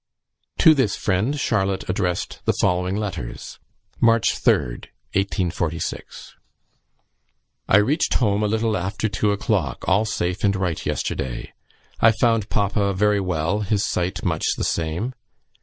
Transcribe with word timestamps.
To 0.57 0.73
this 0.73 0.95
friend 0.95 1.39
Charlotte 1.39 1.87
addressed 1.87 2.41
the 2.45 2.55
following 2.59 2.95
letters: 2.95 3.59
"March 3.99 4.29
3rd, 4.33 4.87
1846. 5.13 6.33
"I 7.69 7.77
reached 7.77 8.15
home 8.15 8.41
a 8.41 8.47
little 8.47 8.75
after 8.75 9.07
two 9.07 9.29
o'clock, 9.31 9.87
all 9.87 10.05
safe 10.05 10.43
and 10.43 10.55
right 10.55 10.83
yesterday; 10.87 11.53
I 11.99 12.13
found 12.13 12.49
papa 12.49 12.95
very 12.95 13.19
well; 13.19 13.59
his 13.59 13.85
sight 13.85 14.25
much 14.25 14.55
the 14.57 14.63
same. 14.63 15.13